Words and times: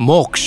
मोक्ष। 0.00 0.42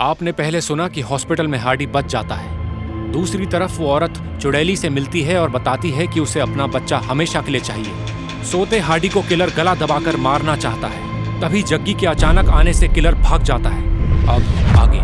आपने 0.00 0.32
पहले 0.32 0.60
सुना 0.60 0.86
कि 0.88 1.00
हॉस्पिटल 1.00 1.48
में 1.48 1.58
हार्डी 1.58 1.86
बच 1.86 2.06
जाता 2.06 2.34
है। 2.34 3.12
दूसरी 3.12 3.46
तरफ़ 3.46 3.78
वो 3.78 3.88
औरत 3.88 4.22
चुड़ैली 4.42 4.76
से 4.76 4.88
मिलती 4.90 5.22
है 5.22 5.38
और 5.40 5.50
बताती 5.50 5.90
है 5.90 6.06
कि 6.06 6.20
उसे 6.20 6.40
अपना 6.40 6.66
बच्चा 6.66 6.98
हमेशा 6.98 7.40
के 7.40 7.52
लिए 7.52 7.60
चाहिए। 7.60 8.44
सोते 8.44 8.78
हार्डी 8.78 9.08
को 9.08 9.22
किलर 9.22 9.50
गला 9.50 9.74
दबाकर 9.74 10.16
मारना 10.16 10.56
चाहता 10.56 10.88
है। 10.88 11.40
तभी 11.40 11.62
जग्गी 11.62 11.94
के 11.94 12.06
अचानक 12.06 12.50
आने 12.50 12.72
से 12.72 12.88
किलर 12.88 13.14
भाग 13.14 13.42
जाता 13.42 13.68
है। 13.68 13.82
अब 14.28 14.76
आगे। 14.78 15.00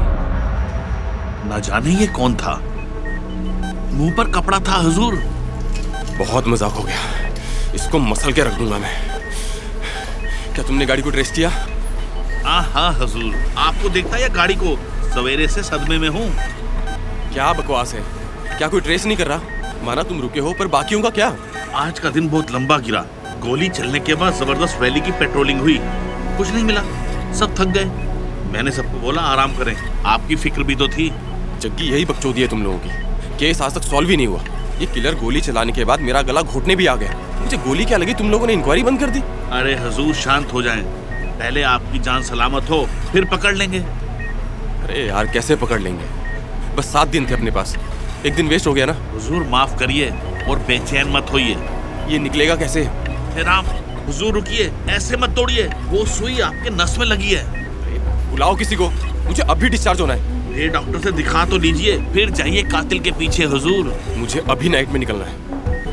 ना 1.49 1.59
जाने 1.59 2.01
ये 2.01 2.07
कौन 2.07 2.35
था? 2.35 2.59
मुँह 3.93 4.14
पर 4.17 4.30
कपड़ा 4.30 4.59
था 4.59 4.77
हुजूर। 4.77 5.23
बहुत 6.19 6.49
मज़ाक 6.49 6.73
हो 6.73 6.83
गया। 6.83 7.75
इसको 7.75 7.99
मसल 7.99 8.33
के 8.33 8.43
रख 8.43 8.59
दूँगा 8.59 8.79
मैं। 8.79 9.12
क्या 10.55 10.64
तुमने 10.64 10.87
गाड़ी 10.87 11.03
को 11.03 11.11
ट्रेस 11.11 11.30
किया? 11.30 11.50
हाँ 12.45 12.63
हाँ 12.63 12.93
हुजूर। 12.93 13.35
आपको 13.58 13.89
देखता 13.89 14.17
या 14.17 14.29
गाड़ी 14.29 14.54
को? 14.54 14.77
सवेरे 15.14 15.49
से 15.49 15.63
सदमे 15.63 15.99
में 15.99 16.08
हूँ। 16.08 16.27
क्या 17.32 17.53
बकवास 17.53 17.94
है? 17.94 18.00
क्या 18.58 18.68
कोई 18.68 18.80
ट्रेस 18.80 19.07
नहीं 19.07 19.17
कर 19.17 19.27
रहा? 19.27 19.41
माना 19.85 20.03
तुम 20.03 20.21
रुके 20.21 20.41
हो 20.41 20.53
पर 20.53 20.67
बाकियों 20.67 21.03
का 21.03 21.11
क्या? 21.11 21.36
आज 21.75 21.99
का 21.99 22.11
दिन 22.11 22.29
बहुत 22.29 22.50
लंबा 22.50 22.79
गिरा। 22.79 23.00
गोली 23.41 23.68
चलने 23.68 24.00
के 24.00 24.14
बाद 24.14 24.35
ज़बरदस्त 24.35 24.80
वैली 24.80 25.00
की 25.00 25.11
पेट्रोलिंग 25.11 25.61
हुई। 25.61 25.79
कुछ 26.36 26.50
नहीं 26.50 26.64
मिला। 26.64 26.82
सब 27.32 27.55
थक 27.58 27.69
गए। 27.69 27.85
मैंने 28.53 28.71
सबको 28.71 28.99
बोला 28.99 29.22
आराम 29.22 29.57
करें। 29.57 29.77
आपकी 30.05 30.36
फ़िक्र 30.36 30.63
भी 30.63 30.75
तो 30.75 30.89
थी। 30.89 31.08
जग्गी 31.61 31.91
यही 31.91 32.05
बकचोदी 32.05 32.41
है 32.41 32.48
तुम 32.48 32.62
लोगों 32.62 32.78
की। 32.78 33.36
केस 33.39 33.61
आज 33.61 33.75
तक 33.75 33.83
सॉल्व 33.83 34.11
ही 34.11 34.16
नहीं 34.16 34.27
हुआ। 34.27 34.42
ये 34.80 34.86
किलर 34.86 35.14
गोली 35.14 35.41
चलाने 35.41 35.72
के 35.72 35.84
बाद 35.84 36.00
मेरा 36.00 36.22
गला 36.22 36.42
घोटने 36.42 36.77
भी 36.77 36.86
आ 36.86 36.97
गया। 36.97 37.31
मुझे 37.53 37.65
गोली 37.65 37.84
क्या 37.84 37.97
लगी? 37.98 38.12
तुम 38.15 38.31
लोगों 38.31 38.47
ने 38.47 38.53
इंक्वायरी 38.53 38.83
बंद 38.83 39.01
कर 39.01 39.11
दी। 39.11 39.20
अरे 39.53 39.75
हुजूर 39.77 40.15
शांत 40.15 40.53
हो 40.53 40.61
जाएँ। 40.62 40.83
पहले 41.39 41.62
आपकी 41.62 41.98
जान 41.98 42.23
सलामत 42.23 42.70
हो 42.70 42.78
फिर 43.12 43.25
पकड़ 43.25 43.55
लेंगे। 43.55 43.78
अरे 43.78 45.05
यार 45.06 45.27
कैसे 45.27 45.56
पकड़ 45.56 45.81
लेंगे? 45.81 46.05
बस 46.77 46.84
सात 46.84 47.09
दिन 47.09 47.27
थे 47.31 47.34
अपने 47.34 47.50
पास। 47.50 47.77
एक 48.27 48.34
दिन 48.34 48.48
वेस्ट 48.48 48.67
हो 48.67 48.72
गया 48.72 48.86
ना। 48.86 48.97
हुजूर 49.12 49.47
माफ़ 49.48 49.77
करिए 49.78 50.09
और 50.48 50.59
बेचैन 50.69 51.12
मत 51.12 51.33
होइए। 51.33 51.56
ये 52.09 52.19
निकलेगा 52.19 52.56
कैसे? 52.56 52.89
राम 53.42 53.66
हुजूर 54.06 54.34
रुकिए 54.34 54.72
ऐसे 54.91 55.16
मत 55.16 55.37
तोड़िए 55.37 55.70
वो 55.84 56.05
सुई 56.06 56.41
आपके 56.41 56.70
नस 56.75 56.97
में 56.98 57.06
लगी 57.06 57.31
है। 57.31 58.31
बुलाओ 58.31 58.56
किसी 58.56 58.77
को। 58.77 58.91
मुझे 59.25 59.42
अभी 59.42 59.69
डिस्चार्ज 59.69 60.00
होना 60.00 60.14
है। 60.14 60.61
ये 60.61 60.69
डॉक्टर 60.69 61.00
से 61.00 61.12
दिखा 61.12 61.44
तो 61.44 61.59
लीजिए 61.59 61.98
फिर 62.12 62.31
जाइए 62.31 62.62
कातिल 62.62 63.00
के 63.00 63.11
पीछे 63.12 63.44
हुजूर। 63.44 63.98
मुझे 64.16 64.42
अभी 64.50 64.69
नाइट 64.69 64.89
में 64.89 65.00
निकलना 65.00 65.25
है। 65.25 65.52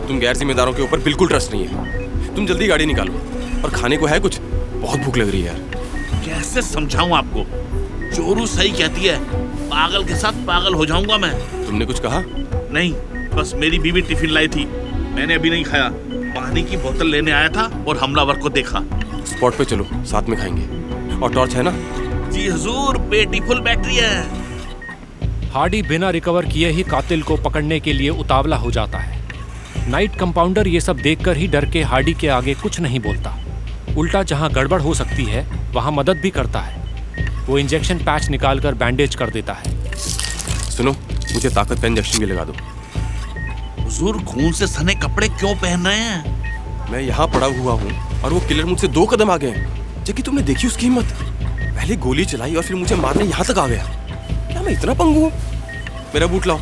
तुम 0.09 0.19
गैर 0.19 0.37
जिम्मेदारों 0.37 0.73
के 0.73 0.81
ऊपर 0.81 0.99
बिल्कुल 0.99 1.27
ट्रस्ट 1.27 1.53
नहीं 1.53 1.65
है। 1.65 2.35
तुम 2.35 2.45
जल्दी 2.45 2.67
गाड़ी 2.67 2.85
निकालो 2.85 3.13
और 3.63 3.71
खाने 3.71 3.97
को 3.97 4.05
है 4.05 4.19
कुछ? 4.19 4.39
बहुत 4.39 4.99
भूख 4.99 5.17
लग 5.17 5.29
रही 5.29 5.41
है 5.41 5.47
यार। 5.47 6.23
कैसे 6.25 6.61
समझाऊं 6.61 7.15
आपको? 7.17 7.43
चोरू 8.15 8.45
सही 8.45 8.69
कहती 8.69 9.01
है। 9.01 9.19
पागल 9.69 10.03
के 10.03 10.15
साथ 10.15 10.31
पागल 10.31 10.73
हो 10.73 10.85
जाऊँगा 10.85 11.17
मैं। 11.17 11.31
तुमने 11.65 11.85
कुछ 11.85 11.99
कहा? 11.99 12.23
नहीं 12.71 12.93
बस 13.35 13.51
मेरी 13.55 13.79
बीवी 13.79 14.01
टिफ़िन 14.01 14.29
लाई 14.29 14.47
थी। 14.47 14.65
मैंने 15.15 15.35
अभी 15.35 15.49
नहीं 15.49 15.63
खाया। 15.63 15.89
पानी 16.35 16.63
की 16.63 16.77
बोतल 16.77 17.07
लेने 17.07 17.31
आया 17.31 17.49
था 17.49 17.85
और 17.87 17.97
हमलावर 17.97 18.39
को 18.39 18.49
देखा। 18.49 18.83
स्पॉट 19.25 19.57
पे 19.57 19.65
चलो 19.65 19.87
साथ 19.93 20.29
में 20.29 20.39
खाएँगे। 20.39 21.21
और 21.21 21.33
टॉर्च 21.33 21.55
है 21.55 21.63
ना? 21.63 21.75
जी 22.29 22.47
हुजूर 22.47 22.97
पेटी 22.97 23.39
फुल 23.39 23.59
बैटरी 23.59 23.95
है। 23.95 24.23
हार्डी 25.51 25.81
बिना 25.81 26.09
रिकवर 26.09 26.45
किए 26.45 26.69
ही 26.69 26.83
कातिल 26.83 27.23
को 27.23 27.37
पकड़ने 27.37 27.79
के 27.79 27.93
लिए 27.93 28.09
उतावला 28.09 28.55
हो 28.55 28.71
जाता 28.71 28.97
है। 28.97 29.18
नाइट 29.89 30.15
कंपाउंडर 30.15 30.67
ये 30.67 30.79
सब 30.81 30.97
देखकर 30.97 31.37
ही 31.37 31.47
डर 31.47 31.65
के 31.65 31.81
हार्डी 31.81 32.13
के 32.13 32.27
आगे 32.27 32.53
कुछ 32.53 32.79
नहीं 32.79 32.99
बोलता। 32.99 33.33
उल्टा 33.97 34.21
जहाँ 34.23 34.49
गड़बड़ 34.53 34.81
हो 34.81 34.93
सकती 34.93 35.23
है 35.25 35.41
वहाँ 35.73 35.91
मदद 35.91 36.17
भी 36.17 36.29
करता 36.29 36.59
है। 36.59 37.45
वो 37.47 37.57
इंजेक्शन 37.57 37.97
पैच 37.97 38.29
निकालकर 38.29 38.73
बैंडेज 38.73 39.15
कर 39.15 39.29
देता 39.29 39.53
है। 39.53 39.95
सुनो 39.95 40.91
मुझे 41.33 41.49
ताकत 41.49 41.81
का 41.81 41.87
इंजेक्शन 41.87 42.19
भी 42.19 42.25
लगा 42.25 42.43
दो। 42.43 42.53
हुजूर 43.79 44.21
खून 44.23 44.51
से 44.51 44.67
सने 44.67 44.95
कपड़े 44.95 45.27
क्यों 45.29 45.55
पहन 45.55 45.87
रहे 45.87 45.97
हैं? 45.97 46.89
मैं 46.91 47.01
यहाँ 47.01 47.27
पड़ा 47.27 47.47
हुआ 47.57 47.73
हूँ 47.73 48.21
और 48.21 48.33
वो 48.33 48.39
किलर 48.47 48.65
मुझसे 48.65 48.87
दो 48.89 49.05
कदम 49.05 49.31
आ 49.31 49.37
गए 49.37 49.65
जबकि 50.05 50.21
तुमने 50.21 50.41
देखी 50.43 50.67
उसकी 50.67 50.85
हिम्मत? 50.85 51.17
पहले 51.63 51.95
गोली 51.97 52.25
चलाई 52.27 52.55
और 52.55 52.63
फिर 52.63 52.75
मुझे 52.75 52.95
मारने 52.97 53.25
यहाँ 53.25 53.45
तक 53.45 53.57
आ 53.57 53.67
गया। 53.67 53.83
क्या 54.47 54.61
मैं 54.61 54.71
इतना 54.73 54.93
पंगू 54.93 55.19
हूँ? 55.19 55.31
मेरा 56.13 56.27
बूट 56.27 56.47
लाओ। 56.47 56.59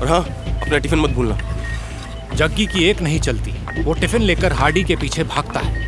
और 0.00 0.08
हाँ 0.08 0.22
अपना 0.22 0.78
टिफ़िन 0.78 1.00
मत 1.00 1.10
भूलना। 1.10 1.54
जग्गी 2.34 2.66
की 2.66 2.84
एक 2.84 3.00
नहीं 3.02 3.20
चलती। 3.20 3.82
वो 3.82 3.94
टिफ़िन 3.94 4.22
लेकर 4.22 4.52
हार्डी 4.52 4.82
के 4.84 4.96
पीछे 4.96 5.24
भागता 5.24 5.60
है। 5.60 5.84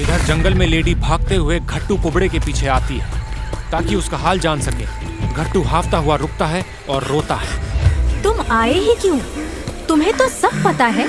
इधर 0.00 0.24
जंगल 0.26 0.54
में 0.54 0.66
लेडी 0.66 0.94
भागते 0.94 1.36
हुए 1.36 1.58
घट्टू 1.60 1.96
कुबड़े 1.96 2.28
के 2.28 2.38
पीछे 2.38 2.66
आती 2.66 2.98
है 2.98 3.20
ताकि 3.70 3.94
उसका 3.94 4.16
हाल 4.16 4.38
जान 4.38 4.60
सके। 4.60 4.84
घट्टू 5.34 5.62
हाफता 5.62 5.98
हुआ 5.98 6.16
रुकता 6.16 6.46
है 6.46 6.64
और 6.88 7.04
रोता 7.04 7.34
है। 7.34 8.22
तुम 8.22 8.40
आए 8.50 8.72
ही 8.72 8.94
क्यों? 8.94 9.18
तुम्हें 9.88 10.12
तो 10.16 10.28
सब 10.28 10.62
पता 10.64 10.86
है। 10.86 11.08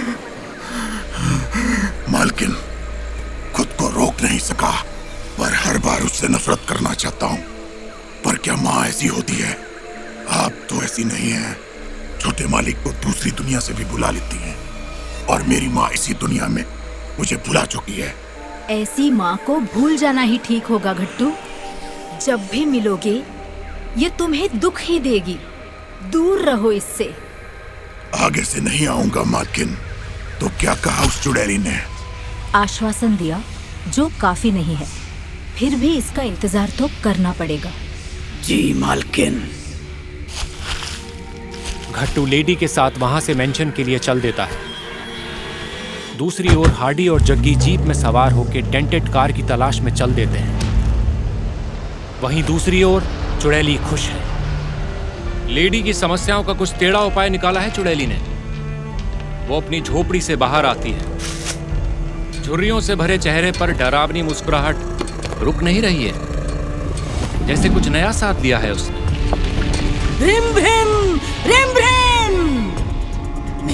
मालकिन 2.10 2.56
खुद 3.56 3.68
को 3.80 3.90
रोक 3.90 4.22
नहीं 4.22 4.40
सका 4.40 4.72
पर 5.40 5.54
हर 5.56 5.78
बार 5.78 6.02
उससे 6.02 6.28
नफरत 6.28 6.66
करना 6.70 6.94
चाहता 6.94 7.26
हूँ। 7.26 7.40
पर 8.26 8.38
क्या 8.38 8.56
माँ 8.56 8.86
ऐसी 8.86 9.08
होती 9.08 9.34
है? 9.34 9.58
आप 10.30 10.52
तो 10.70 10.84
ऐसी 10.84 11.04
नहीं 11.04 11.32
है। 11.32 11.56
छोटे 12.24 12.46
मालिक 12.48 12.78
को 12.84 12.92
दूसरी 13.04 13.32
दुनिया 13.32 13.60
से 13.60 13.74
भी 13.74 13.86
बुला 13.86 14.10
लेती 14.10 14.38
हैं। 14.38 14.56
और 15.30 15.44
मेरी 15.44 15.68
माँ 15.70 15.90
इसी 15.94 16.14
दुनिया 16.14 16.48
में 16.48 16.64
मुझे 17.20 17.36
भुला 17.48 17.64
चुकी 17.66 17.94
है। 17.94 18.14
ऐसी 18.72 19.10
माँ 19.12 19.36
को 19.46 19.60
भूल 19.74 19.96
जाना 19.98 20.22
ही 20.22 20.38
ठीक 20.38 20.66
होगा 20.66 20.94
घट्टू। 20.94 21.32
जब 22.26 22.48
भी 22.52 22.66
मिलोगे 22.66 23.22
ये 23.98 24.10
तुम्हें 24.10 24.60
दुख 24.60 24.80
ही 24.82 25.00
देगी। 25.00 25.38
दूर 26.12 26.42
रहो 26.42 26.72
इससे। 26.72 27.14
आगे 28.16 28.44
से 28.44 28.62
नहीं 28.62 28.88
आऊँगा 28.88 29.24
मालकिन। 29.24 29.76
तो 30.40 30.48
क्या 30.60 30.76
कहा 30.76 31.06
उस 31.06 31.22
चुड़ैली 31.24 31.58
ने? 31.58 31.78
आश्वासन 32.56 33.18
दिया 33.18 33.42
जो 33.88 34.10
काफ़ी 34.22 34.52
नहीं 34.52 34.76
है। 34.76 34.88
फिर 35.58 35.76
भी 35.76 35.96
इसका 35.98 36.24
इंतज़ार 36.24 36.70
तो 36.70 36.90
करना 37.04 37.32
पड़ेगा। 37.32 37.72
जी 38.44 38.74
मालकिन। 38.74 39.44
घट्टू 41.96 42.26
लेडी 42.26 42.56
के 42.56 42.68
साथ 42.68 42.92
वहाँ 42.98 43.20
से 43.20 43.34
मेंशन 43.34 43.72
के 43.72 43.84
लिए 43.84 44.00
चल 44.00 44.22
देता 44.22 44.46
है। 44.46 44.58
दूसरी 46.18 46.56
ओर 46.56 46.68
हार्डी 46.70 47.08
और 47.08 47.22
जग्गी 47.22 47.56
जीप 47.56 47.80
में 47.80 47.94
सवार 47.94 48.32
होकर 48.32 48.62
डेंटेड 48.62 49.10
कार 49.14 49.32
की 49.32 49.42
तलाश 49.42 49.80
में 49.80 49.94
चल 49.96 50.12
देते 50.12 50.38
हैं। 50.38 50.62
वहीं 52.22 52.44
दूसरी 52.44 52.84
ओर 52.84 53.04
चुड़ैली 53.42 53.76
खुश 53.76 54.02
है। 54.02 54.34
लेडी 55.54 55.82
की 55.84 55.94
समस्याओं 55.94 56.44
का 56.44 56.54
कुछ 56.54 56.74
टेढ़ा 56.74 57.00
उपाय 57.00 57.30
निकाला 57.30 57.60
है 57.60 57.72
चुड़ैली 57.72 58.06
ने। 58.08 58.20
वो 59.48 59.62
अपनी 59.62 59.82
झोपड़ी 59.82 60.22
से 60.22 60.36
बाहर 60.36 60.66
आती 60.66 60.92
है। 60.92 62.42
झुर्रियों 62.44 62.80
से 62.80 62.96
भरे 62.96 63.18
चेहरे 63.18 63.52
पर 63.52 63.72
डरावनी 63.72 64.22
मुस्कुराहट 64.22 64.76
रुक 65.40 65.64
नहीं 65.64 65.82
रही 65.82 66.04
है। 66.04 67.48
जैसे 67.48 67.70
कुछ 67.70 67.88
नया 67.88 68.12
साथ 68.12 68.34
दिया 68.34 68.58
है 68.58 68.72
उसने। 68.72 69.02
रिम 70.26 70.44
भीम 70.54 71.20
रिम 71.46 71.73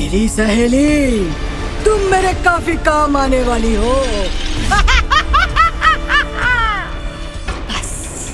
मेरी 0.09 0.29
सहेली, 0.29 1.19
तुम 1.85 2.01
मेरे 2.01 2.33
काफ़ी 2.33 2.75
काम 2.75 3.17
आने 3.17 3.43
वाली 3.43 3.75
हो। 3.75 3.93
बस, 7.67 8.31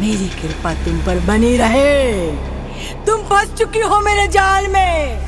मेरी 0.00 0.28
कृपा 0.28 0.74
तुम 0.74 0.98
पर 0.98 1.18
बनी 1.18 1.56
रहे। 1.56 2.30
तुम 3.06 3.22
फंस 3.22 3.58
चुकी 3.58 3.78
हो 3.78 4.00
मेरे 4.00 4.26
जाल 4.26 4.66
में। 4.66 5.26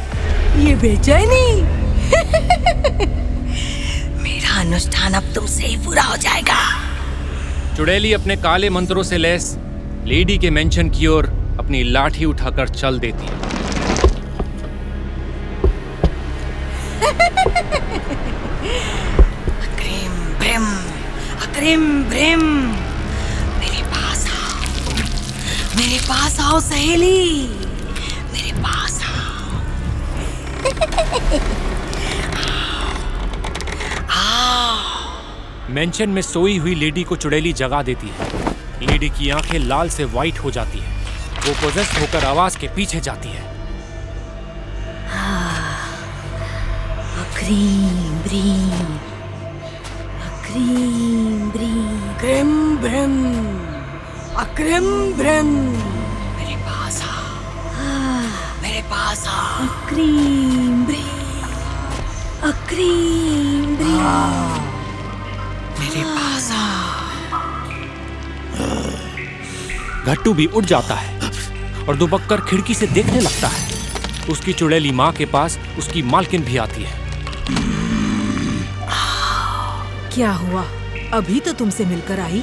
ये 0.59 0.75
बेचैनी। 0.75 1.63
मेरा 4.23 4.61
अनुष्ठान 4.61 5.13
अब 5.13 5.35
तुमसे 5.35 5.67
ही 5.67 5.77
पूरा 5.77 6.03
हो 6.03 6.17
जाएगा। 6.17 6.79
चुड़ैली 7.77 8.13
अपने 8.13 8.37
काले 8.37 8.71
मंत्रों 8.71 9.03
से 9.03 9.19
लैस, 9.19 9.59
लेडी 10.05 10.39
के 10.39 10.51
मेंशन 10.51 10.91
की 10.91 11.07
ओर 11.07 11.57
अपनी 11.59 11.83
लाठी 11.83 12.25
उठाकर 12.25 12.69
चल 12.69 12.99
देती 12.99 13.27
है। 13.27 13.52
अक्रिम 21.63 22.05
भ्रिम। 22.05 22.41
मेरे 23.59 23.83
पास 23.83 24.25
आओ। 24.29 24.63
मेरे 25.77 25.99
पास 25.99 26.41
आओ 26.41 26.61
सहेली। 26.61 27.49
मेरे 28.33 28.53
पास 28.63 29.03
आओ। 29.05 29.29
मेंशन 35.71 36.09
में 36.09 36.23
सोई 36.23 36.59
हुई 36.59 36.75
लेडी 36.75 37.03
को 37.03 37.17
चुड़ैली 37.17 37.53
जगा 37.53 37.83
देती 37.83 38.09
है। 38.09 38.51
लेडी 38.87 39.09
की 39.11 39.31
आँखें 39.31 39.59
लाल 39.59 39.89
से 39.89 40.05
वाइट 40.05 40.39
हो 40.39 40.51
जाती 40.51 40.79
है। 40.79 40.91
वो 41.47 41.55
पोजेस्ट 41.55 42.01
होकर 42.01 42.25
आवाज़ 42.25 42.59
के 42.59 42.69
पीछे 42.69 43.01
जाती 43.01 43.29
है। 43.29 43.43
अक्रीम 47.21 48.19
ब्रीम 48.23 48.99
क्रीम 50.45 51.22
ब्रीम 52.23 52.51
क्रिम 52.77 52.77
भ्रिम 52.77 53.15
अक्रिम 54.37 54.85
भ्रिम 55.13 55.47
मेरे 56.37 56.57
पास 56.57 57.01
आ 57.03 57.07
मेरे 58.63 58.83
पास 58.83 59.27
आ। 59.29 59.31
क्रीम 59.89 60.85
ब्रीम 60.87 61.43
अक्रीम 62.51 63.77
ब्रीम 63.77 64.05
मेरे 65.81 66.03
पास 66.03 66.51
आ। 66.51 66.55
घट्टू 70.05 70.35
भी 70.35 70.47
उठ 70.47 70.65
जाता 70.65 70.95
है 70.95 71.31
और 71.89 71.97
दुबक्कर 71.97 72.41
खिड़की 72.41 72.75
से 72.75 72.87
देखने 72.87 73.21
लगता 73.21 73.49
है। 73.49 73.63
उसकी 74.31 74.53
चुड़ैली 74.53 74.93
माँ 74.93 75.13
के 75.13 75.25
पास 75.25 75.59
उसकी 75.79 76.03
मालकिन 76.03 76.45
भी 76.45 76.57
आती 76.57 76.83
है। 76.83 77.01
क्या 80.15 80.33
हुआ? 80.33 80.65
अभी 81.13 81.41
तो 81.41 81.53
तुमसे 81.53 81.85
मिलकर 81.85 82.21
आई। 82.21 82.43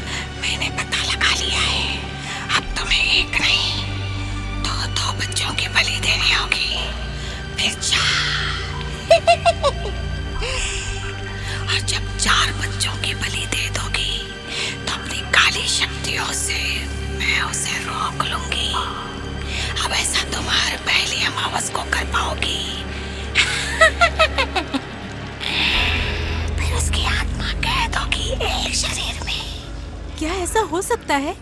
क्या 30.20 30.34
ऐसा 30.34 30.60
हो 30.62 30.82
सकता 30.82 31.16
है? 31.16 31.36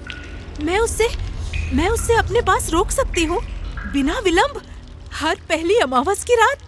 मैं 0.64 0.78
उससे 0.80 1.08
मैं 1.74 1.88
उससे 1.90 2.14
अपने 2.14 2.42
पास 2.42 2.70
रोक 2.70 2.92
सकती 2.92 3.24
हूँ? 3.24 3.40
बिना 3.94 4.20
विलंब? 4.20 4.62
हर 5.14 5.36
पहली 5.50 5.76
अमावस 5.76 6.24
की 6.24 6.36
रात? 6.36 6.60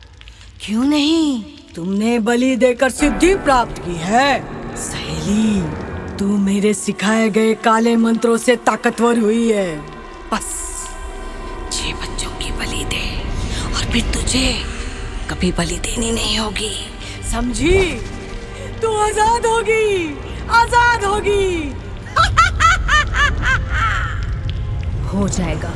क्यों 0.61 0.83
नहीं? 0.83 1.44
तुमने 1.75 2.17
बलि 2.19 2.56
देकर 2.56 2.89
सिद्धि 2.89 3.33
प्राप्त 3.35 3.77
की 3.77 3.95
है। 3.95 4.75
सहेली, 4.75 5.61
तू 6.17 6.38
मेरे 6.38 6.73
सिखाए 6.73 7.29
गए 7.29 7.53
काले 7.53 7.95
मंत्रों 7.95 8.38
से 8.38 8.56
ताकतवर 8.56 9.19
हुई 9.19 9.51
है। 9.51 9.77
बस। 10.33 10.50
छह 11.71 11.94
बच्चों 11.94 12.31
की 12.31 12.51
बलि 12.51 12.83
दे, 12.85 13.06
और 13.65 13.91
फिर 13.91 14.11
तुझे 14.13 14.47
कभी 15.29 15.51
बलि 15.51 15.77
देनी 15.79 16.11
नहीं 16.11 16.38
होगी। 16.39 16.75
समझी? 17.31 17.79
तू 18.81 18.95
आज़ाद 18.97 19.45
होगी 19.45 20.15
आज़ाद 20.51 21.03
होगी। 21.06 21.73
हो 25.13 25.27
जाएगा। 25.27 25.73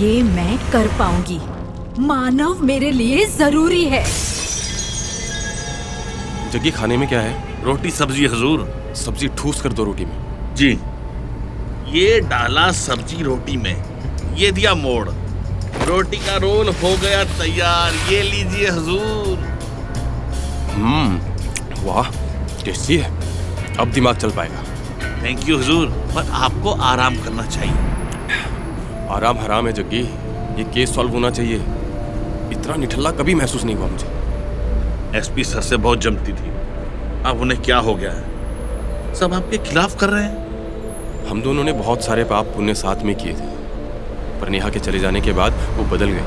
ये 0.00 0.22
मैं 0.22 0.58
कर 0.72 0.88
पाऊँगी। 0.98 1.40
मानव 1.98 2.62
मेरे 2.62 2.90
लिए 2.90 3.26
ज़रूरी 3.26 3.84
है। 3.84 4.04
जग्गी 6.50 6.70
खाने 6.70 6.96
में 6.96 7.08
क्या 7.08 7.20
है? 7.20 7.62
रोटी 7.64 7.90
सब्ज़ी 7.90 8.26
हजूर। 8.26 8.92
सब्ज़ी 8.96 9.28
ठूस 9.28 9.60
कर 9.60 9.72
दो 9.72 9.84
रोटी 9.84 10.04
में। 10.04 10.54
जी। 10.54 10.78
ये 11.88 12.20
डाला 12.20 12.70
सब्ज़ी 12.72 13.22
रोटी 13.22 13.56
में। 13.56 13.84
ये 14.34 14.50
दिया 14.52 14.74
मोड़। 14.74 15.08
रोटी 15.86 16.16
का 16.16 16.36
रोल 16.36 16.68
हो 16.68 16.96
गया 17.02 17.24
तैयार। 17.24 18.12
ये 18.12 18.22
लीजिए 18.22 18.68
हजूर। 18.70 19.38
हम्म 20.74 21.86
वाह 21.86 22.10
टेस्टी 22.64 22.96
है। 22.96 23.10
अब 23.76 23.92
दिमाग 23.92 24.16
चल 24.16 24.30
पाएगा। 24.30 24.62
थैंक 25.22 25.48
यू 25.48 25.58
हजूर। 25.58 25.86
पर 26.14 26.30
आपको 26.30 26.70
आराम 26.70 27.16
करना 27.16 27.46
चाहिए। 27.46 27.74
आराम 29.14 29.38
हराम 29.38 29.66
है 29.66 29.72
जग्गी। 29.72 30.02
ये 30.58 30.64
केस 30.64 30.94
सॉल्व 30.94 31.10
होना 31.10 31.30
चाहिए। 31.30 31.56
इतना 32.52 32.76
निठल्ला 32.76 33.10
कभी 33.10 33.34
महसूस 33.34 33.64
नहीं 33.64 33.76
हुआ 33.76 33.86
मुझे। 33.86 35.18
एसपी 35.18 35.44
सर 35.44 35.60
से 35.60 35.76
बहुत 35.76 35.98
जमती 35.98 36.32
थी। 36.32 36.50
अब 37.26 37.38
उन्हें 37.40 37.62
क्या 37.62 37.78
हो 37.78 37.94
गया 37.94 38.12
है? 38.12 39.14
सब 39.14 39.34
आपके 39.34 39.58
खिलाफ 39.58 40.00
कर 40.00 40.08
रहे 40.08 40.24
हैं? 40.24 41.28
हम 41.28 41.42
दोनों 41.42 41.64
ने 41.64 41.72
बहुत 41.72 42.04
सारे 42.04 42.24
पाप 42.24 42.44
पुण्य 42.44 42.74
साथ 42.74 43.02
में 43.02 43.14
किए 43.14 43.32
थे। 43.32 43.52
पर 44.40 44.48
नेहा 44.48 44.68
के 44.68 44.78
चले 44.78 44.98
जाने 44.98 45.20
के 45.20 45.32
बाद 45.32 45.52
वो 45.52 45.84
बदल 45.84 46.06
गए। 46.06 46.22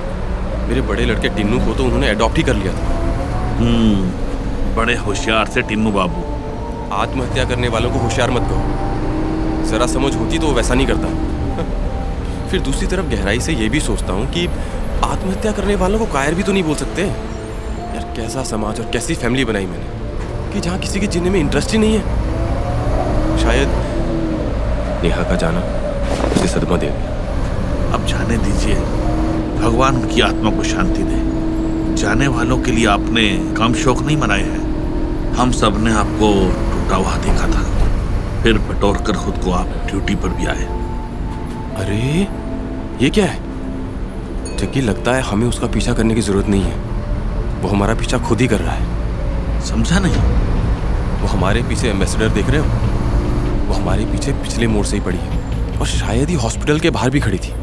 मेरे 0.68 0.82
बड़े 0.82 1.06
लड़के 1.06 1.30
टिन्नू 1.30 1.60
को 1.66 1.74
तो 1.74 1.84
उन्होंने 1.84 2.10
अडॉप्ट 2.10 2.38
ही 2.38 2.44
कर 2.44 2.56
लिया 2.56 2.74
था। 2.74 2.88
हम्म 3.58 4.76
बड़े 4.76 4.96
होशियार 4.96 5.46
से 5.46 5.62
टिन्नू 5.62 5.92
बाबू। 5.92 6.22
आत्महत्या 6.96 7.46
करने 7.46 7.68
वालों 7.68 7.92
को 7.92 8.00
होशियार 8.00 8.32
मत 8.32 8.42
कहो। 8.42 9.66
जरा 9.66 9.88
समझ 9.88 10.16
होती 10.16 10.40
तो 10.40 10.48
वो 10.48 10.54
वैसा 10.54 10.74
नहीं 10.74 10.88
करता। 10.88 11.08
फिर 12.48 12.62
दूसरी 12.62 12.88
तरफ़ 12.88 13.06
गहराई 13.06 13.40
से 13.40 13.54
ये 13.54 13.70
भी 13.70 13.80
सोचता 13.80 14.14
हूँ 14.14 14.32
कि 14.32 14.48
आत्महत्या 15.04 15.52
करने 15.52 15.76
वालों 15.76 16.00
को 16.00 16.06
कायर 16.06 16.36
भी 16.36 16.44
तो 16.44 16.54
नहीं 16.54 16.64
बोल 16.64 16.76
सकते। 16.76 17.02
यार, 17.02 18.14
कैसा 18.16 18.44
समाज 18.44 18.80
और 18.80 18.90
कैसी 18.94 19.16
फैमिली 19.16 19.46
बनाई 19.46 19.66
मैंने? 19.66 19.98
कि 20.54 20.60
जहाँ 20.60 20.80
किसी 20.80 21.00
के 21.00 21.08
जीने 21.08 21.30
में 21.30 21.40
इंटरेस्ट 21.40 21.72
ही 21.72 21.78
नहीं 21.78 21.94
है। 21.94 22.02
शायद 23.40 23.68
नेहा 25.04 25.24
का 25.24 25.36
जाना 25.36 25.60
उसे 26.36 26.48
सदमा 26.48 26.78
दे। 26.78 26.88
अब 27.94 28.06
जाने 28.06 28.38
दीजिए। 28.38 28.76
भगवान 29.60 29.96
उनकी 29.96 30.22
आत्मा 30.22 30.52
को 30.52 30.64
शांति 30.64 31.04
दे। 31.04 31.38
जाने 31.96 32.28
वालों 32.28 32.58
के 32.58 32.72
लिए 32.72 32.88
आपने 32.88 33.54
कम 33.58 33.74
शौक 33.74 34.02
नहीं 34.02 34.18
मनाए 34.18 34.44
हैं। 34.44 34.68
हम 35.34 35.52
सबने 35.52 35.94
आपको 35.94 36.50
टूटा 36.72 36.96
हुआ 36.96 37.18
देखा 37.18 37.48
था। 37.48 37.64
फिर 38.44 38.58
बटोर 38.58 38.98
कर 38.98 39.14
खुद 39.14 39.38
को 39.46 39.52
आप 39.52 39.68
ड्यूटी 39.68 40.16
पर 40.16 40.30
भी 40.30 40.46
आए। 40.46 40.77
अरे 41.78 42.28
ये 43.02 43.10
क्या 43.10 43.26
है? 43.26 43.38
जबकि 44.58 44.82
लगता 44.82 45.14
है 45.16 45.22
हमें 45.22 45.48
उसका 45.48 45.68
पीछा 45.68 45.94
करने 45.94 46.16
की 46.16 46.22
ज़रूरत 46.22 46.48
नहीं 46.48 46.62
है। 46.62 46.76
वो 47.62 47.70
हमारा 47.70 47.94
पीछा 47.94 48.18
खुद 48.18 48.42
ही 48.42 48.48
कर 48.48 48.60
रहा 48.60 48.74
है। 48.74 49.62
समझा 49.62 50.00
नहीं? 50.00 50.16
वो 51.22 51.28
हमारे 51.28 51.62
पीछे 51.64 51.90
एम्बेसडर 51.90 52.30
देख 52.30 52.50
रहे 52.50 52.62
हो? 52.62 52.66
वो 53.68 53.74
हमारे 53.74 54.06
पीछे 54.06 54.32
पिछले 54.32 54.68
मोड़ 54.68 54.86
से 54.86 54.98
ही 54.98 55.02
पड़ी 55.04 55.18
है। 55.18 55.80
और 55.80 55.88
शायद 55.88 56.30
ही 56.30 56.36
हॉस्पिटल 56.36 56.80
के 56.80 56.90
बाहर 56.90 57.10
भी 57.10 57.20
खड़ी 57.20 57.38
थी। 57.38 57.54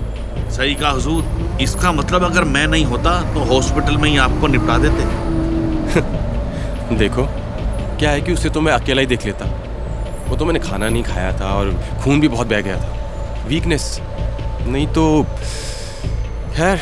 सही 0.51 0.75
कहा 0.75 0.91
हुजूर। 0.91 1.59
इसका 1.61 1.93
मतलब 1.93 2.25
अगर 2.25 2.45
मैं 2.45 2.67
नहीं 2.67 2.85
होता 2.85 3.35
तो 3.35 3.41
हॉस्पिटल 3.41 3.97
में 3.97 4.11
ही 4.11 4.17
आपको 4.17 4.47
निपटा 4.47 4.79
देते। 4.79 5.05
देखो 6.97 7.27
क्या 7.99 8.11
है 8.11 8.21
कि 8.21 8.33
उसे 8.33 8.51
तो 8.51 8.61
मैं 8.61 8.73
अकेला 8.73 9.01
ही 9.01 9.07
देख 9.07 9.27
लेता। 9.27 9.45
वो 10.29 10.37
तो 10.37 10.45
मैंने 10.45 10.59
खाना 10.59 10.89
नहीं 10.89 11.03
खाया 11.03 11.41
था 11.41 11.45
और 11.45 11.85
खून 12.05 12.21
भी 12.21 12.29
बहुत 12.29 12.47
बह 12.47 12.61
गया 12.61 12.77
था। 12.77 13.04
वीकनेस 13.49 14.01
नहीं 14.67 14.87
तो 14.87 15.27
खैर 16.57 16.81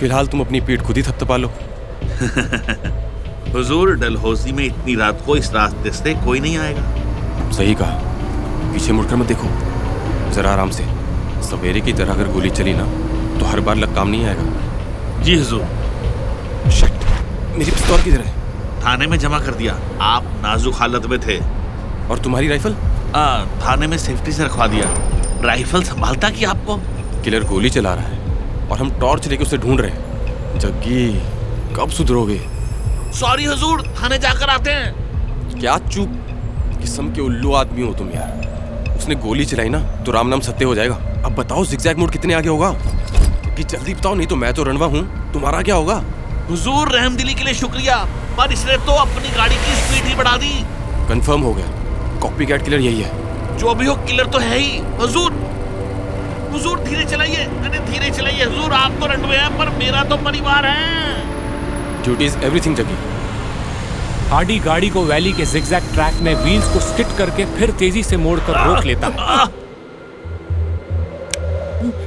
फ़िलहाल 0.00 0.26
तुम 0.26 0.40
अपनी 0.40 0.60
पीठ 0.60 0.82
खुद 0.82 0.96
ही 0.96 1.02
थपथपा 1.02 1.36
लो। 1.36 1.48
हुजूर 3.52 3.96
डलहौजी 3.96 4.52
में 4.52 4.64
इतनी 4.64 4.96
रात 4.96 5.22
को 5.26 5.36
इस 5.36 5.52
रास्ते 5.52 5.90
से 5.90 6.14
कोई 6.14 6.40
नहीं 6.40 6.58
आएगा। 6.58 7.52
सही 7.52 7.74
कहा। 7.74 7.90
पीछे 8.72 8.92
मुड़कर 8.92 9.16
मत 9.16 9.26
देखो। 9.26 9.48
जरा 10.32 10.50
आराम 10.50 10.70
से। 10.70 10.84
सवेरे 11.42 11.80
की 11.80 11.92
तरह 11.92 12.12
अगर 12.12 12.28
गोली 12.28 12.50
चली 12.50 12.74
ना 12.76 12.84
तो 13.40 13.46
हर 13.46 13.60
बार 13.60 13.76
लग 13.76 13.94
काम 13.94 14.08
नहीं 14.08 14.26
आएगा। 14.26 15.22
जी 15.22 15.36
हुजूर। 15.36 15.66
शट 16.70 16.92
मेरी 17.58 17.70
पिस्तौल 17.70 18.02
किधर 18.02 18.20
है? 18.20 18.32
थाने 18.84 19.06
में 19.06 19.18
जमा 19.18 19.38
कर 19.38 19.54
दिया। 19.54 19.80
आप 20.00 20.24
नाजुक 20.24 20.74
हालत 20.74 21.06
में 21.06 21.20
थे। 21.20 21.40
और 22.10 22.18
तुम्हारी 22.18 22.48
राइफल? 22.48 22.76
आ, 23.16 23.44
थाने 23.44 23.86
में 23.86 23.98
सेफ्टी 23.98 24.32
से 24.32 24.44
रखवा 24.44 24.66
दिया। 24.66 25.11
राइफल 25.44 25.82
संभालता 25.82 26.28
कि 26.30 26.44
आपको? 26.44 26.76
किलर 27.24 27.44
गोली 27.44 27.70
चला 27.70 27.94
रहा 27.94 28.04
है 28.04 28.68
और 28.68 28.78
हम 28.78 28.90
टॉर्च 29.00 29.26
लेके 29.28 29.42
उसे 29.42 29.56
ढूंढ 29.58 29.80
रहे 29.80 29.90
हैं। 29.90 30.58
जग्गी 30.58 31.06
कब 31.76 31.90
सुधरोगे? 31.90 32.38
सॉरी 33.12 33.44
हुजूर 33.44 33.82
थाने 33.96 34.18
जाकर 34.18 34.50
आते 34.50 34.70
हैं। 34.70 35.58
क्या 35.60 35.76
चूप 35.78 36.18
किस्म 36.80 37.12
के 37.14 37.20
उल्लू 37.20 37.52
आदमी 37.52 37.82
हो 37.82 37.92
तुम 37.94 38.10
यार? 38.10 38.94
उसने 38.96 39.14
गोली 39.14 39.44
चलाई 39.44 39.68
ना 39.68 39.78
तो 40.04 40.12
राम 40.12 40.28
नाम 40.28 40.40
सत्य 40.40 40.64
हो 40.64 40.74
जाएगा। 40.74 40.94
अब 41.26 41.34
बताओ 41.34 41.64
जिगजैग 41.64 41.98
मोड 41.98 42.10
कितने 42.10 42.34
आगे 42.34 42.48
होगा? 42.48 42.70
कि 43.56 43.64
जल्दी 43.64 43.94
बताओ 43.94 44.14
नहीं 44.14 44.26
तो 44.26 44.36
मैं 44.36 44.52
तो 44.54 44.62
रणवा 44.62 44.86
हूँ। 44.86 45.32
तुम्हारा 45.32 45.62
क्या 45.62 45.74
होगा? 45.74 46.02
हुजूर 46.50 46.88
रहमदिली 46.88 47.34
के 47.34 47.44
लिए 47.44 47.54
शुक्रिया 47.54 47.96
पर 48.38 48.52
इसने 48.52 48.76
तो 48.76 48.92
अपनी 48.92 49.36
गाड़ी 49.36 49.56
की 49.56 49.74
स्पीड 49.76 50.04
ही 50.04 50.14
बढ़ा 50.14 50.36
दी। 50.36 50.52
कंफर्म 51.08 51.40
हो 51.40 51.52
गया। 51.54 52.18
कॉपी 52.20 52.46
कैट 52.46 52.64
किलर 52.64 52.80
यही 52.80 53.00
है। 53.00 53.21
जो 53.62 53.74
भी 53.74 53.86
हो 53.86 53.94
किलर 54.06 54.26
तो 54.26 54.38
है 54.40 54.58
ही। 54.58 54.78
हुजूर 55.00 55.32
हुजूर 56.52 56.78
धीरे 56.80 57.04
चलाइए। 57.10 57.44
अरे 57.66 57.78
धीरे 57.80 58.10
चलाइए। 58.10 58.44
हुजूर 58.44 58.72
आप 58.74 58.92
तो 59.00 59.06
रनवे 59.06 59.36
हैं 59.36 59.50
पर 59.58 59.68
मेरा 59.76 60.02
तो 60.04 60.16
परिवार 60.24 60.66
है। 60.66 62.02
ड्यूटी 62.04 62.24
इज़ 62.24 62.38
एवरीथिंग 62.40 62.76
जगी 62.76 62.96
हार्डी 64.30 64.58
गाड़ी 64.58 64.88
को 64.90 65.02
वैली 65.04 65.32
के 65.32 65.44
जिगजैग 65.46 65.92
ट्रैक 65.94 66.20
में 66.22 66.34
व्हील्स 66.34 66.72
को 66.72 66.80
स्किट 66.80 67.16
करके 67.18 67.44
फिर 67.54 67.70
तेज़ी 67.78 68.02
से 68.02 68.16
मोड़कर 68.16 68.60
रोक 68.64 68.84
लेता 68.84 69.06
है। 69.08 69.46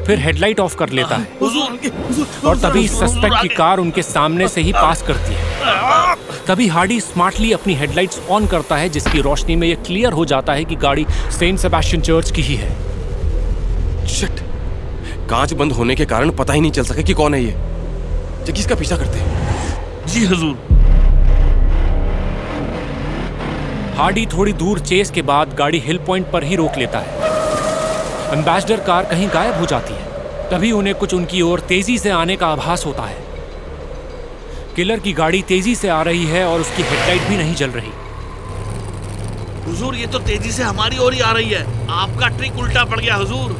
फिर 0.06 0.20
हेडलाइट 0.20 0.60
ऑफ़ 0.60 0.76
कर 0.78 0.90
लेता 0.92 1.16
है। 1.16 1.26
और 2.46 2.58
तभी 2.60 2.88
सस्पेक्ट 2.90 3.42
की 3.42 3.56
कार 3.56 3.78
उनके 3.80 4.02
सामने 4.04 4.48
से 4.48 4.62
ही 4.62 4.74
पास 4.74 5.02
करती 5.08 5.34
है। 5.34 5.44
तभी 6.48 6.68
हार्डी 6.68 7.00
स्मार्टली 7.02 7.52
अपनी 7.54 7.74
हेडलाइट्स 7.76 8.20
ऑन 8.30 8.48
करता 8.48 8.76
है 8.76 8.90
जिसकी 8.90 9.22
रोशनी 9.22 9.56
में 9.56 9.68
यह 9.68 9.76
क्लियर 9.76 10.14
हो 10.14 10.26
जाता 10.26 10.54
है 10.54 10.66
कि 10.66 10.76
गाड़ी 10.76 11.06
सेंट 11.32 11.60
सेबेस्टियन 11.60 12.02
चर्च 12.02 12.32
की 12.32 12.42
ही 12.42 12.56
है। 12.56 14.08
शिट। 14.08 14.40
कांच 15.30 15.54
बंद 15.54 15.72
होने 15.72 15.96
के 15.96 16.06
कारण 16.06 16.32
पता 16.32 16.54
ही 16.54 16.62
नहीं 16.62 16.72
चल 16.72 16.84
सका 16.84 17.02
कि 17.02 17.14
कौन 17.14 17.34
है 17.34 17.44
ये। 17.44 17.52
जग्गी 18.46 18.60
इसका 18.60 18.76
पीछा 18.76 18.98
करते 18.98 19.20
हैं? 19.20 20.06
जी 20.06 20.26
हजूर। 20.26 20.56
हार्डी 23.98 24.26
थोड़ी 24.26 24.54
दूर 24.54 24.80
चेस 24.80 25.12
के 25.12 25.22
बाद 25.24 25.54
गाड़ी 25.54 25.80
हिल 25.80 25.98
पॉइंट 25.98 26.32
पर 26.32 26.44
ही 26.44 26.56
रोक 26.56 26.78
लेता 26.78 27.00
है। 27.00 27.34
एम्बेसडर 28.34 28.80
कार 28.82 29.06
कहीं 29.06 29.28
गायब 29.30 29.60
हो 29.60 29.66
जाती 29.66 29.94
है 29.94 30.50
तभी 30.50 30.72
उन्हें 30.72 30.96
कुछ 30.96 31.14
उनकी 31.14 31.42
ओर 31.42 31.60
तेज़ी 31.60 31.98
से 31.98 32.10
आने 32.10 32.36
का 32.36 32.48
आभास 32.48 32.86
होता 32.86 33.04
है। 33.04 33.24
किलर 34.76 35.00
की 35.00 35.12
गाड़ी 35.14 35.42
तेज़ी 35.48 35.74
से 35.76 35.90
आ 35.90 36.02
रही 36.04 36.26
है 36.26 36.46
और 36.46 36.62
उसकी 36.62 36.84
हेडलाइट 36.84 37.28
भी 37.30 37.36
नहीं 37.38 37.54
जल 37.56 37.70
रही। 37.72 37.92
हुजूर 39.66 39.96
ये 39.96 40.08
तो 40.08 40.20
तेज़ी 40.22 40.52
से 40.52 40.64
हमारी 40.64 40.98
ओर 40.98 41.14
ही 41.14 41.20
आ 41.20 41.32
रही 41.32 41.50
है। 41.50 41.62
आपका 41.92 42.28
ट्रिक 42.38 42.58
उल्टा 42.60 42.84
पड़ 42.86 43.00
गया 43.00 43.16
हुजूर। 43.16 43.54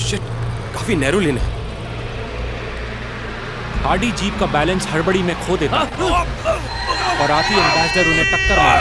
शिट 0.00 0.20
काफ़ी 0.74 0.94
नैरो 0.96 1.20
लेन 1.20 1.38
है। 1.38 1.52
हार्डी 3.84 4.10
जीप 4.12 4.38
का 4.40 4.46
बैलेंस 4.52 4.86
हड़बड़ी 4.92 5.22
में 5.22 5.34
खो 5.46 5.56
देता 5.56 5.78
है। 5.78 5.86
और 7.14 7.30
आती 7.30 7.54
एम्बेसडर 7.54 8.04
उन्हें 8.10 8.26
टक्कर 8.32 8.58
मार 8.58 8.80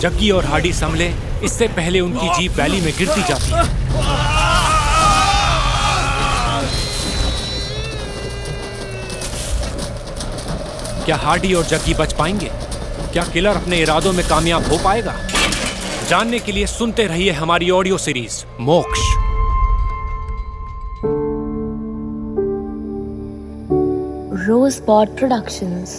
जग्गी 0.00 0.30
और 0.30 0.44
हार्डी 0.44 0.72
संभले 0.74 1.08
इससे 1.44 1.66
पहले 1.76 2.00
उनकी 2.00 2.28
जीप 2.38 2.52
वैली 2.52 2.80
में 2.80 2.92
गिरती 2.98 3.22
जाती 3.22 3.50
है। 3.52 3.62
क्या 11.08 11.16
हार्डी 11.16 11.54
और 11.54 11.64
जग्गी 11.64 11.94
बच 11.94 12.12
पाएँगे? 12.12 12.50
क्या 13.12 13.24
किलर 13.24 13.56
अपने 13.56 13.76
इरादों 13.76 14.12
में 14.12 14.28
कामयाब 14.28 14.64
हो 14.64 14.78
पाएगा? 14.84 15.14
जानने 16.08 16.38
के 16.38 16.52
लिए 16.52 16.66
सुनते 16.66 17.06
रहिए 17.06 17.30
हमारी 17.30 17.70
audio 17.70 17.98
series, 17.98 18.44
Moksha. 18.60 19.00
Rosebud 24.86 25.08
Productions. 25.08 25.90